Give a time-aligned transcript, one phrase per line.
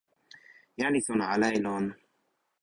[0.79, 1.85] jan li sona ala e lon.